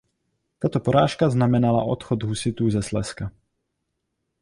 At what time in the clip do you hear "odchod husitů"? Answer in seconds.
1.83-2.69